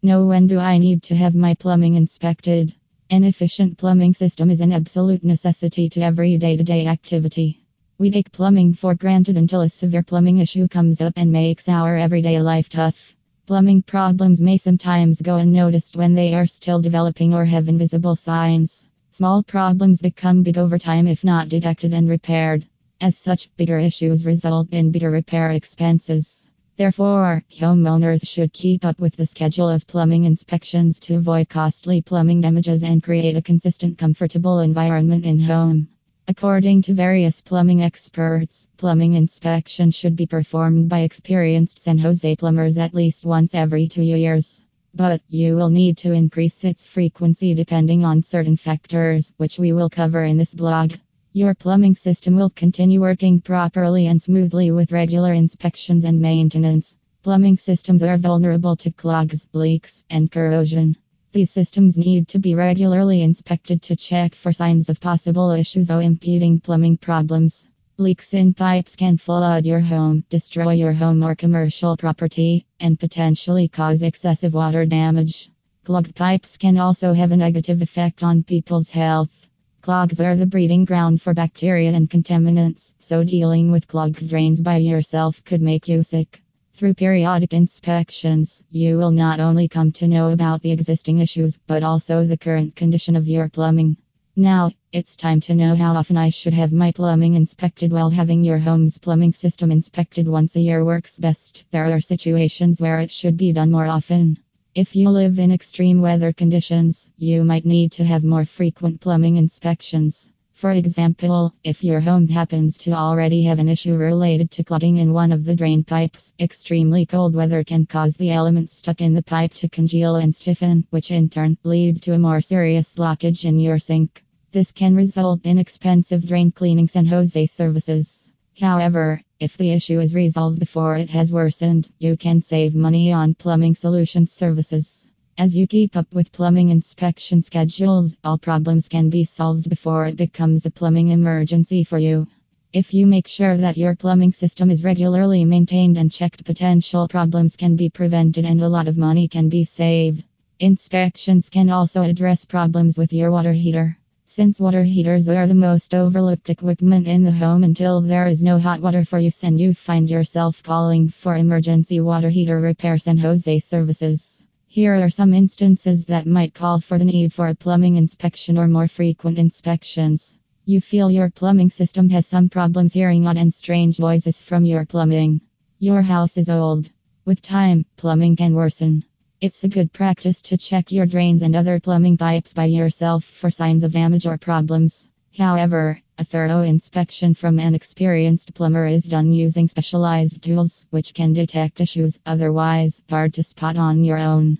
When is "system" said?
4.14-4.48, 51.94-52.34, 99.32-99.72, 144.32-144.70, 171.70-172.08